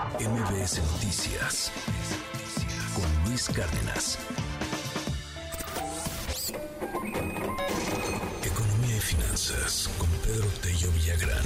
MBS 0.00 0.80
Noticias 0.92 1.70
con 2.94 3.28
Luis 3.28 3.50
Cárdenas. 3.50 4.18
Economía 8.42 8.96
y 8.96 9.00
finanzas 9.00 9.90
con 9.98 10.08
Pedro 10.24 10.46
Tello 10.62 10.90
Villagrán. 10.92 11.44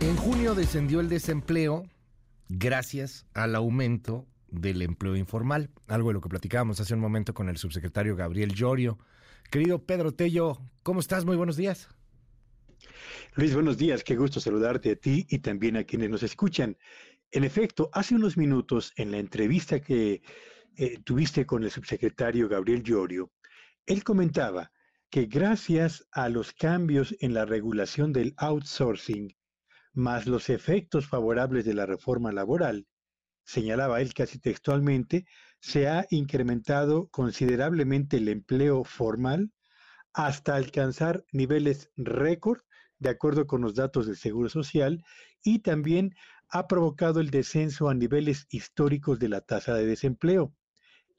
En 0.00 0.16
junio 0.16 0.54
descendió 0.54 1.00
el 1.00 1.10
desempleo 1.10 1.84
gracias 2.48 3.26
al 3.34 3.56
aumento 3.56 4.26
del 4.48 4.80
empleo 4.80 5.16
informal, 5.16 5.68
algo 5.86 6.08
de 6.08 6.14
lo 6.14 6.20
que 6.22 6.30
platicábamos 6.30 6.80
hace 6.80 6.94
un 6.94 7.00
momento 7.00 7.34
con 7.34 7.50
el 7.50 7.58
subsecretario 7.58 8.16
Gabriel 8.16 8.54
Llorio. 8.54 8.98
Querido 9.50 9.84
Pedro 9.84 10.14
Tello, 10.14 10.56
¿cómo 10.82 11.00
estás? 11.00 11.26
Muy 11.26 11.36
buenos 11.36 11.58
días. 11.58 11.90
Luis, 13.34 13.54
buenos 13.54 13.76
días. 13.76 14.04
Qué 14.04 14.16
gusto 14.16 14.40
saludarte 14.40 14.92
a 14.92 14.96
ti 14.96 15.26
y 15.28 15.38
también 15.38 15.76
a 15.76 15.84
quienes 15.84 16.10
nos 16.10 16.22
escuchan. 16.22 16.76
En 17.30 17.44
efecto, 17.44 17.90
hace 17.92 18.14
unos 18.14 18.36
minutos 18.36 18.92
en 18.96 19.10
la 19.10 19.18
entrevista 19.18 19.80
que 19.80 20.22
eh, 20.76 20.98
tuviste 21.04 21.46
con 21.46 21.62
el 21.64 21.70
subsecretario 21.70 22.48
Gabriel 22.48 22.82
Llorio, 22.82 23.30
él 23.86 24.04
comentaba 24.04 24.72
que 25.10 25.26
gracias 25.26 26.06
a 26.12 26.28
los 26.28 26.52
cambios 26.52 27.16
en 27.20 27.34
la 27.34 27.44
regulación 27.44 28.12
del 28.12 28.34
outsourcing, 28.36 29.36
más 29.92 30.26
los 30.26 30.48
efectos 30.50 31.06
favorables 31.06 31.64
de 31.64 31.74
la 31.74 31.86
reforma 31.86 32.30
laboral, 32.32 32.86
señalaba 33.44 34.00
él 34.00 34.14
casi 34.14 34.38
textualmente, 34.38 35.26
se 35.60 35.88
ha 35.88 36.06
incrementado 36.10 37.08
considerablemente 37.08 38.18
el 38.18 38.28
empleo 38.28 38.84
formal 38.84 39.52
hasta 40.12 40.54
alcanzar 40.56 41.24
niveles 41.32 41.90
récord, 41.96 42.60
de 43.00 43.10
acuerdo 43.10 43.46
con 43.46 43.60
los 43.62 43.74
datos 43.74 44.06
del 44.06 44.16
Seguro 44.16 44.48
Social, 44.48 45.04
y 45.42 45.58
también 45.58 46.14
ha 46.48 46.68
provocado 46.68 47.20
el 47.20 47.30
descenso 47.30 47.88
a 47.88 47.94
niveles 47.94 48.46
históricos 48.50 49.18
de 49.18 49.28
la 49.28 49.40
tasa 49.40 49.74
de 49.74 49.86
desempleo. 49.86 50.54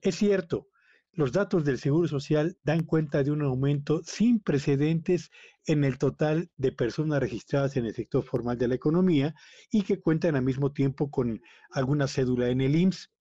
Es 0.01 0.15
cierto, 0.15 0.67
los 1.13 1.33
datos 1.33 1.65
del 1.65 1.77
Seguro 1.77 2.07
Social 2.07 2.57
dan 2.63 2.83
cuenta 2.83 3.23
de 3.23 3.31
un 3.31 3.41
aumento 3.41 4.01
sin 4.03 4.39
precedentes 4.39 5.29
en 5.65 5.83
el 5.83 5.97
total 5.97 6.49
de 6.55 6.71
personas 6.71 7.19
registradas 7.19 7.75
en 7.75 7.85
el 7.85 7.93
sector 7.93 8.23
formal 8.23 8.57
de 8.57 8.69
la 8.69 8.75
economía 8.75 9.35
y 9.69 9.81
que 9.81 9.99
cuentan 9.99 10.35
al 10.35 10.43
mismo 10.43 10.71
tiempo 10.71 11.11
con 11.11 11.41
alguna 11.69 12.07
cédula 12.07 12.47
en 12.47 12.61
el 12.61 12.75
IMSS. 12.75 13.11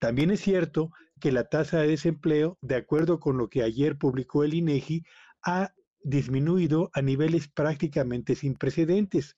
También 0.00 0.30
es 0.30 0.40
cierto 0.40 0.90
que 1.20 1.32
la 1.32 1.44
tasa 1.44 1.78
de 1.78 1.88
desempleo, 1.88 2.58
de 2.60 2.76
acuerdo 2.76 3.20
con 3.20 3.36
lo 3.38 3.48
que 3.48 3.62
ayer 3.62 3.98
publicó 3.98 4.44
el 4.44 4.54
INEGI, 4.54 5.04
ha 5.44 5.72
disminuido 6.08 6.90
a 6.94 7.02
niveles 7.02 7.48
prácticamente 7.48 8.34
sin 8.34 8.54
precedentes. 8.54 9.36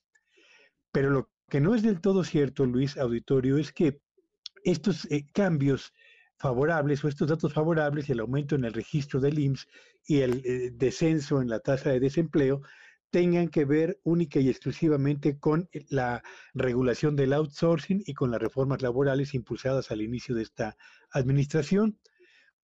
Pero 0.91 1.09
lo 1.09 1.29
que 1.49 1.61
no 1.61 1.75
es 1.75 1.83
del 1.83 2.01
todo 2.01 2.23
cierto, 2.23 2.65
Luis 2.65 2.97
Auditorio, 2.97 3.57
es 3.57 3.71
que 3.71 3.99
estos 4.63 5.05
eh, 5.11 5.25
cambios 5.33 5.93
favorables 6.37 7.03
o 7.03 7.07
estos 7.07 7.27
datos 7.27 7.53
favorables 7.53 8.09
el 8.09 8.19
aumento 8.19 8.55
en 8.55 8.65
el 8.65 8.73
registro 8.73 9.19
del 9.19 9.37
IMSS 9.37 9.67
y 10.05 10.21
el 10.21 10.41
eh, 10.45 10.71
descenso 10.73 11.41
en 11.41 11.49
la 11.49 11.59
tasa 11.59 11.91
de 11.91 11.99
desempleo 11.99 12.61
tengan 13.11 13.49
que 13.49 13.65
ver 13.65 13.99
única 14.03 14.39
y 14.39 14.49
exclusivamente 14.49 15.37
con 15.37 15.69
la 15.89 16.23
regulación 16.53 17.15
del 17.15 17.33
outsourcing 17.33 18.01
y 18.05 18.13
con 18.13 18.31
las 18.31 18.41
reformas 18.41 18.81
laborales 18.81 19.33
impulsadas 19.33 19.91
al 19.91 20.01
inicio 20.01 20.33
de 20.33 20.43
esta 20.43 20.77
administración, 21.11 21.99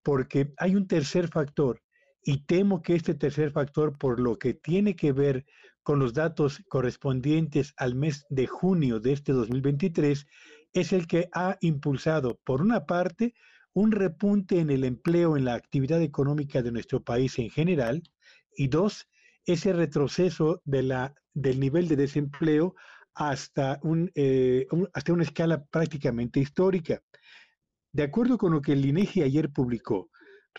porque 0.01 0.53
hay 0.57 0.75
un 0.75 0.87
tercer 0.87 1.27
factor 1.27 1.81
y 2.23 2.45
temo 2.45 2.81
que 2.81 2.95
este 2.95 3.13
tercer 3.13 3.51
factor, 3.51 3.97
por 3.97 4.19
lo 4.19 4.37
que 4.37 4.53
tiene 4.53 4.95
que 4.95 5.11
ver 5.11 5.45
con 5.83 5.99
los 5.99 6.13
datos 6.13 6.61
correspondientes 6.67 7.73
al 7.77 7.95
mes 7.95 8.25
de 8.29 8.47
junio 8.47 8.99
de 8.99 9.13
este 9.13 9.31
2023, 9.31 10.25
es 10.73 10.93
el 10.93 11.07
que 11.07 11.29
ha 11.33 11.57
impulsado, 11.61 12.39
por 12.43 12.61
una 12.61 12.85
parte, 12.85 13.33
un 13.73 13.91
repunte 13.91 14.59
en 14.59 14.69
el 14.69 14.83
empleo 14.83 15.37
en 15.37 15.45
la 15.45 15.53
actividad 15.53 16.01
económica 16.01 16.61
de 16.61 16.71
nuestro 16.71 17.03
país 17.03 17.39
en 17.39 17.49
general, 17.49 18.03
y 18.55 18.67
dos, 18.67 19.07
ese 19.45 19.71
retroceso 19.71 20.61
del 20.65 21.59
nivel 21.59 21.87
de 21.87 21.95
desempleo 21.95 22.75
hasta, 23.13 23.79
eh, 24.15 24.67
hasta 24.93 25.13
una 25.13 25.23
escala 25.23 25.63
prácticamente 25.65 26.39
histórica. 26.39 27.01
De 27.93 28.03
acuerdo 28.03 28.37
con 28.37 28.51
lo 28.51 28.61
que 28.61 28.73
el 28.73 28.85
INEGI 28.85 29.23
ayer 29.23 29.49
publicó, 29.51 30.09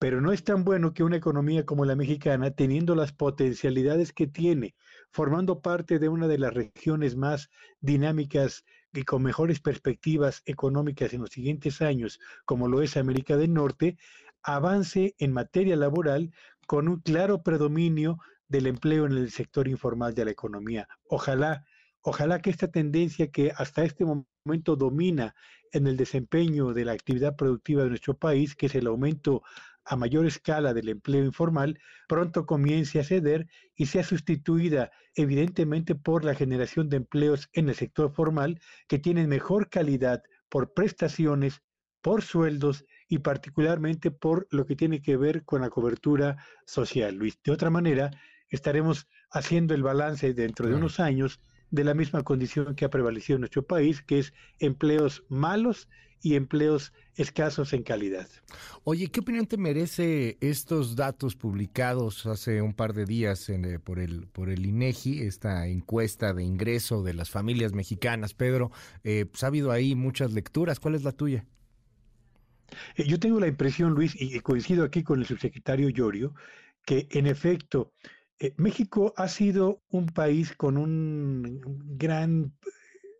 Pero 0.00 0.20
no 0.20 0.32
es 0.32 0.44
tan 0.44 0.64
bueno 0.64 0.94
que 0.94 1.02
una 1.02 1.16
economía 1.16 1.66
como 1.66 1.84
la 1.84 1.96
mexicana, 1.96 2.52
teniendo 2.52 2.94
las 2.94 3.12
potencialidades 3.12 4.12
que 4.12 4.26
tiene, 4.26 4.74
formando 5.10 5.60
parte 5.60 5.98
de 5.98 6.08
una 6.08 6.28
de 6.28 6.38
las 6.38 6.54
regiones 6.54 7.16
más 7.16 7.50
dinámicas 7.80 8.64
y 8.92 9.02
con 9.02 9.22
mejores 9.22 9.60
perspectivas 9.60 10.42
económicas 10.46 11.12
en 11.12 11.22
los 11.22 11.30
siguientes 11.30 11.82
años, 11.82 12.20
como 12.44 12.68
lo 12.68 12.80
es 12.80 12.96
América 12.96 13.36
del 13.36 13.52
Norte, 13.52 13.98
avance 14.42 15.14
en 15.18 15.32
materia 15.32 15.76
laboral 15.76 16.32
con 16.66 16.88
un 16.88 17.00
claro 17.00 17.42
predominio 17.42 18.18
del 18.46 18.66
empleo 18.66 19.04
en 19.04 19.12
el 19.12 19.30
sector 19.30 19.68
informal 19.68 20.14
de 20.14 20.24
la 20.26 20.30
economía. 20.30 20.88
Ojalá, 21.08 21.64
ojalá 22.08 22.40
que 22.40 22.50
esta 22.50 22.68
tendencia 22.68 23.30
que 23.30 23.52
hasta 23.54 23.84
este 23.84 24.04
momento 24.04 24.76
domina 24.76 25.34
en 25.72 25.86
el 25.86 25.96
desempeño 25.96 26.72
de 26.72 26.86
la 26.86 26.92
actividad 26.92 27.36
productiva 27.36 27.82
de 27.82 27.90
nuestro 27.90 28.16
país, 28.16 28.56
que 28.56 28.66
es 28.66 28.74
el 28.74 28.86
aumento 28.86 29.42
a 29.84 29.96
mayor 29.96 30.26
escala 30.26 30.72
del 30.72 30.88
empleo 30.88 31.24
informal, 31.24 31.78
pronto 32.08 32.46
comience 32.46 32.98
a 32.98 33.04
ceder 33.04 33.46
y 33.74 33.86
sea 33.86 34.04
sustituida 34.04 34.90
evidentemente 35.14 35.94
por 35.94 36.24
la 36.24 36.34
generación 36.34 36.88
de 36.88 36.96
empleos 36.96 37.48
en 37.52 37.68
el 37.68 37.74
sector 37.74 38.10
formal 38.12 38.60
que 38.86 38.98
tienen 38.98 39.28
mejor 39.28 39.68
calidad 39.68 40.22
por 40.48 40.72
prestaciones, 40.72 41.62
por 42.00 42.22
sueldos 42.22 42.86
y 43.08 43.18
particularmente 43.18 44.10
por 44.10 44.46
lo 44.50 44.64
que 44.64 44.76
tiene 44.76 45.02
que 45.02 45.16
ver 45.16 45.44
con 45.44 45.60
la 45.60 45.70
cobertura 45.70 46.36
social, 46.66 47.16
Luis. 47.16 47.38
De 47.42 47.52
otra 47.52 47.70
manera, 47.70 48.10
estaremos 48.48 49.08
haciendo 49.30 49.74
el 49.74 49.82
balance 49.82 50.32
dentro 50.32 50.68
de 50.68 50.74
unos 50.74 51.00
años 51.00 51.40
de 51.70 51.84
la 51.84 51.94
misma 51.94 52.22
condición 52.22 52.74
que 52.74 52.84
ha 52.84 52.90
prevalecido 52.90 53.36
en 53.36 53.42
nuestro 53.42 53.62
país, 53.62 54.02
que 54.02 54.18
es 54.18 54.32
empleos 54.58 55.24
malos 55.28 55.88
y 56.20 56.34
empleos 56.34 56.92
escasos 57.14 57.72
en 57.72 57.82
calidad. 57.82 58.28
Oye, 58.84 59.08
¿qué 59.08 59.20
opinión 59.20 59.46
te 59.46 59.56
merece 59.56 60.36
estos 60.40 60.96
datos 60.96 61.36
publicados 61.36 62.26
hace 62.26 62.62
un 62.62 62.74
par 62.74 62.92
de 62.92 63.04
días 63.04 63.48
eh, 63.48 63.78
por 63.78 63.98
el 63.98 64.26
por 64.28 64.50
el 64.50 64.66
INEGI, 64.66 65.22
esta 65.22 65.66
encuesta 65.68 66.32
de 66.32 66.44
ingreso 66.44 67.02
de 67.02 67.14
las 67.14 67.30
familias 67.30 67.72
mexicanas? 67.72 68.34
Pedro, 68.34 68.70
eh, 69.04 69.26
pues 69.26 69.44
ha 69.44 69.48
habido 69.48 69.70
ahí 69.70 69.94
muchas 69.94 70.32
lecturas. 70.32 70.80
¿Cuál 70.80 70.94
es 70.94 71.04
la 71.04 71.12
tuya? 71.12 71.46
Eh, 72.96 73.04
yo 73.06 73.18
tengo 73.18 73.40
la 73.40 73.46
impresión, 73.46 73.92
Luis, 73.94 74.14
y 74.18 74.38
coincido 74.40 74.84
aquí 74.84 75.02
con 75.02 75.20
el 75.20 75.26
subsecretario 75.26 75.88
Llorio, 75.88 76.34
que 76.84 77.06
en 77.10 77.26
efecto 77.26 77.92
eh, 78.38 78.54
México 78.56 79.12
ha 79.16 79.28
sido 79.28 79.82
un 79.88 80.06
país 80.06 80.54
con 80.54 80.76
una 80.76 81.48
gran, 81.96 82.52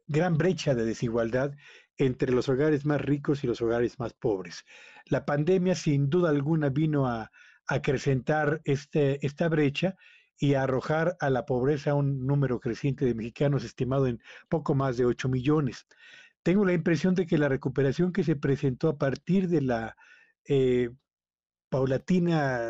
gran 0.06 0.38
brecha 0.38 0.75
de 0.75 0.85
desigualdad 0.85 1.53
entre 1.97 2.32
los 2.32 2.49
hogares 2.49 2.85
más 2.87 3.00
ricos 3.00 3.43
y 3.43 3.49
los 3.49 3.61
hogares 3.61 3.99
más 3.99 4.15
pobres. 4.15 4.65
La 5.06 5.25
pandemia 5.25 5.75
sin 5.75 6.09
duda 6.09 6.31
alguna 6.31 6.69
vino 6.69 7.06
a, 7.06 7.31
acrecentar 7.70 8.62
este, 8.65 9.25
esta 9.26 9.47
brecha 9.50 9.94
y 10.38 10.55
a 10.55 10.62
arrojar 10.62 11.19
a 11.21 11.29
la 11.29 11.44
pobreza 11.44 11.93
un 11.93 12.26
número 12.26 12.61
creciente 12.61 13.05
de 13.05 13.14
mexicanos 13.14 13.62
estimado 13.62 14.06
en 14.06 14.23
poco 14.49 14.75
más 14.75 14.97
de 14.97 15.05
8 15.05 15.29
millones. 15.29 15.87
tengo 16.43 16.64
la 16.64 16.73
impresión 16.73 17.14
de 17.14 17.26
que 17.26 17.37
la 17.37 17.50
recuperación 17.50 18.11
que 18.12 18.25
se 18.25 18.37
presentó 18.37 18.88
a 18.88 18.97
partir 18.97 19.49
de 19.49 19.61
la 19.61 19.97
eh, 20.47 20.88
paulatina 21.69 22.61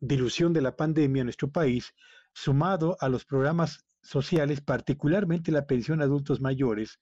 dilución 0.00 0.52
de 0.52 0.62
la 0.62 0.76
pandemia 0.76 1.20
en 1.20 1.26
nuestro 1.26 1.50
país, 1.50 1.92
sumado 2.32 2.96
a 3.00 3.08
los 3.08 3.24
programas 3.24 3.84
sociales, 4.02 4.60
particularmente 4.60 5.50
la 5.50 5.66
pensión 5.66 6.00
a 6.00 6.04
adultos 6.04 6.40
mayores, 6.40 7.00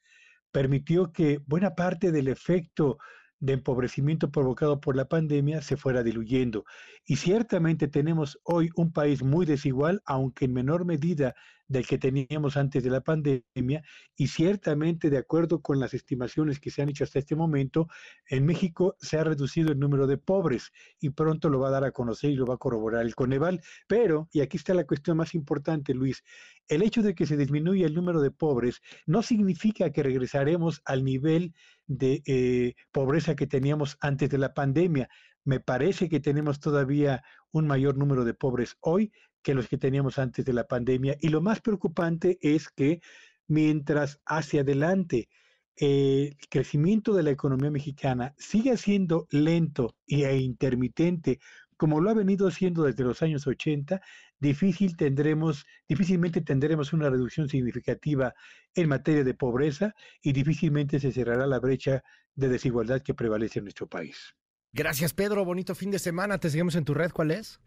permitió 0.52 1.12
que 1.12 1.40
buena 1.46 1.74
parte 1.74 2.12
del 2.12 2.28
efecto 2.28 2.98
de 3.40 3.54
empobrecimiento 3.54 4.30
provocado 4.30 4.80
por 4.80 4.96
la 4.96 5.06
pandemia 5.06 5.60
se 5.60 5.76
fuera 5.76 6.02
diluyendo. 6.02 6.64
Y 7.04 7.16
ciertamente 7.16 7.88
tenemos 7.88 8.38
hoy 8.44 8.70
un 8.76 8.92
país 8.92 9.22
muy 9.22 9.44
desigual, 9.44 10.00
aunque 10.06 10.46
en 10.46 10.54
menor 10.54 10.86
medida 10.86 11.34
del 11.68 11.86
que 11.86 11.98
teníamos 11.98 12.56
antes 12.56 12.82
de 12.82 12.90
la 12.90 13.00
pandemia 13.00 13.82
y 14.16 14.26
ciertamente 14.28 15.10
de 15.10 15.18
acuerdo 15.18 15.60
con 15.60 15.80
las 15.80 15.94
estimaciones 15.94 16.60
que 16.60 16.70
se 16.70 16.82
han 16.82 16.88
hecho 16.88 17.04
hasta 17.04 17.18
este 17.18 17.36
momento, 17.36 17.88
en 18.28 18.44
México 18.44 18.96
se 19.00 19.18
ha 19.18 19.24
reducido 19.24 19.72
el 19.72 19.78
número 19.78 20.06
de 20.06 20.18
pobres 20.18 20.72
y 21.00 21.10
pronto 21.10 21.48
lo 21.48 21.60
va 21.60 21.68
a 21.68 21.72
dar 21.72 21.84
a 21.84 21.92
conocer 21.92 22.30
y 22.30 22.36
lo 22.36 22.46
va 22.46 22.54
a 22.54 22.58
corroborar 22.58 23.04
el 23.04 23.14
Coneval. 23.14 23.62
Pero, 23.86 24.28
y 24.32 24.40
aquí 24.40 24.56
está 24.56 24.74
la 24.74 24.86
cuestión 24.86 25.16
más 25.16 25.34
importante, 25.34 25.94
Luis, 25.94 26.22
el 26.68 26.82
hecho 26.82 27.02
de 27.02 27.14
que 27.14 27.26
se 27.26 27.36
disminuya 27.36 27.86
el 27.86 27.94
número 27.94 28.20
de 28.20 28.30
pobres 28.30 28.80
no 29.06 29.22
significa 29.22 29.90
que 29.90 30.02
regresaremos 30.02 30.82
al 30.84 31.04
nivel 31.04 31.54
de 31.86 32.22
eh, 32.26 32.74
pobreza 32.92 33.36
que 33.36 33.46
teníamos 33.46 33.96
antes 34.00 34.30
de 34.30 34.38
la 34.38 34.54
pandemia. 34.54 35.08
Me 35.44 35.60
parece 35.60 36.08
que 36.08 36.20
tenemos 36.20 36.60
todavía 36.60 37.22
un 37.52 37.66
mayor 37.66 37.98
número 37.98 38.24
de 38.24 38.32
pobres 38.34 38.76
hoy 38.80 39.12
que 39.44 39.54
los 39.54 39.68
que 39.68 39.78
teníamos 39.78 40.18
antes 40.18 40.44
de 40.44 40.54
la 40.54 40.66
pandemia. 40.66 41.16
Y 41.20 41.28
lo 41.28 41.40
más 41.40 41.60
preocupante 41.60 42.38
es 42.40 42.70
que 42.70 43.00
mientras 43.46 44.20
hacia 44.26 44.62
adelante 44.62 45.28
el 45.76 46.36
crecimiento 46.48 47.14
de 47.14 47.24
la 47.24 47.30
economía 47.30 47.70
mexicana 47.70 48.34
sigue 48.38 48.76
siendo 48.76 49.26
lento 49.30 49.96
e 50.06 50.36
intermitente, 50.38 51.40
como 51.76 52.00
lo 52.00 52.10
ha 52.10 52.14
venido 52.14 52.50
siendo 52.50 52.84
desde 52.84 53.04
los 53.04 53.22
años 53.22 53.46
80, 53.46 54.00
difícil 54.38 54.96
tendremos, 54.96 55.66
difícilmente 55.88 56.40
tendremos 56.40 56.92
una 56.92 57.10
reducción 57.10 57.48
significativa 57.48 58.34
en 58.74 58.88
materia 58.88 59.24
de 59.24 59.34
pobreza 59.34 59.94
y 60.22 60.32
difícilmente 60.32 61.00
se 61.00 61.12
cerrará 61.12 61.46
la 61.46 61.58
brecha 61.58 62.02
de 62.34 62.48
desigualdad 62.48 63.02
que 63.02 63.14
prevalece 63.14 63.58
en 63.58 63.66
nuestro 63.66 63.88
país. 63.88 64.34
Gracias, 64.72 65.12
Pedro. 65.12 65.44
Bonito 65.44 65.74
fin 65.74 65.90
de 65.90 65.98
semana. 65.98 66.38
Te 66.38 66.48
seguimos 66.48 66.76
en 66.76 66.84
tu 66.84 66.94
red. 66.94 67.10
¿Cuál 67.12 67.32
es? 67.32 67.60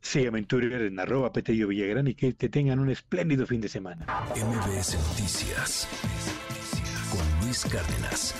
Sí, 0.00 0.26
Twitter 0.46 0.82
en 0.82 0.98
arroba 0.98 1.32
Petello 1.32 1.68
Villagrán 1.68 2.08
y 2.08 2.14
que 2.14 2.32
te 2.32 2.48
tengan 2.48 2.78
un 2.78 2.90
espléndido 2.90 3.46
fin 3.46 3.60
de 3.60 3.68
semana. 3.68 4.06
MBS 4.34 4.96
Noticias 5.08 5.88
con 7.10 7.46
Luis 7.46 7.64
Cárdenas. 7.64 8.34